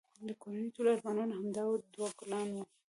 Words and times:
د 0.27 0.29
کورنی 0.41 0.69
ټول 0.75 0.85
ارمانونه 0.93 1.33
همدا 1.39 1.63
دوه 1.93 2.09
ګلان 2.19 2.47
وه 2.53 2.63